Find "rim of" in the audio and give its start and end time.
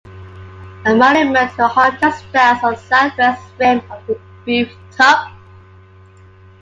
3.59-4.03